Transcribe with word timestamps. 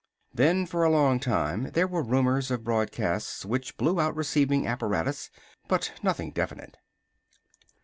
Then 0.33 0.65
for 0.65 0.83
a 0.83 0.89
long 0.89 1.19
while 1.19 1.69
there 1.71 1.85
were 1.85 2.01
rumors 2.01 2.49
of 2.49 2.63
broadcasts 2.63 3.45
which 3.45 3.77
blew 3.77 3.99
out 4.01 4.15
receiving 4.15 4.65
apparatus, 4.65 5.29
but 5.67 5.93
nothing 6.01 6.31
definite. 6.31 6.77